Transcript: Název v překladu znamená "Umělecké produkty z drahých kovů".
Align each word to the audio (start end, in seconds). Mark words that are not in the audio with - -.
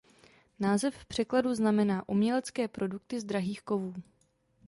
Název 0.59 0.95
v 0.95 1.05
překladu 1.05 1.55
znamená 1.55 2.09
"Umělecké 2.09 2.67
produkty 2.67 3.19
z 3.19 3.23
drahých 3.23 3.61
kovů". 3.61 3.93